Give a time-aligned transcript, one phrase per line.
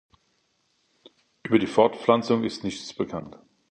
[1.43, 3.37] Über die Fortpflanzung ist nichts bekannt.